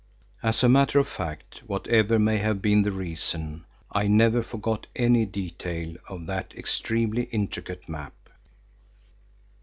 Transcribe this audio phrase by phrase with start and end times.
[0.41, 5.27] As a matter of fact, whatever may have been the reason, I never forgot any
[5.27, 8.13] detail of that extremely intricate map.